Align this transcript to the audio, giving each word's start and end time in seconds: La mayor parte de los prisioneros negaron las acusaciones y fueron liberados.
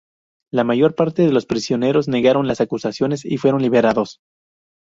La 0.51 0.63
mayor 0.63 0.95
parte 0.95 1.21
de 1.21 1.31
los 1.31 1.45
prisioneros 1.45 2.07
negaron 2.07 2.47
las 2.47 2.59
acusaciones 2.59 3.23
y 3.23 3.37
fueron 3.37 3.61
liberados. 3.61 4.17